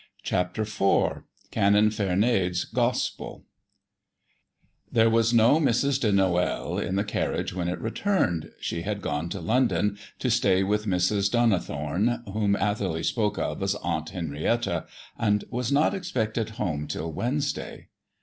CHAPTER 0.23 0.63
IV 0.63 1.21
CANON 1.51 1.91
VERNADE'S 1.91 2.65
GOSPEL 2.65 3.43
There 4.91 5.11
was 5.11 5.31
no 5.31 5.59
Mrs. 5.59 5.99
de 6.01 6.11
Noël 6.11 6.83
in 6.83 6.95
the 6.95 7.03
carriage 7.03 7.53
when 7.53 7.67
it 7.67 7.79
returned; 7.79 8.49
she 8.59 8.81
had 8.81 9.03
gone 9.03 9.29
to 9.29 9.39
London 9.39 9.99
to 10.17 10.31
stay 10.31 10.63
with 10.63 10.87
Mrs. 10.87 11.29
Donnithorne, 11.29 12.23
whom 12.33 12.55
Atherley 12.55 13.03
spoke 13.03 13.37
of 13.37 13.61
as 13.61 13.75
Aunt 13.83 14.09
Henrietta, 14.09 14.87
and 15.19 15.43
was 15.51 15.71
not 15.71 15.93
expected 15.93 16.49
home 16.57 16.87
till 16.87 17.11
Wednesday. 17.13 17.89